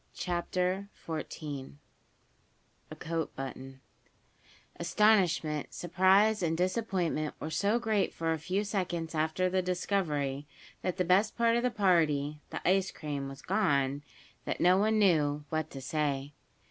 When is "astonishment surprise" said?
4.79-6.41